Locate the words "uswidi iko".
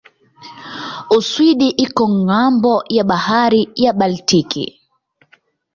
1.17-2.03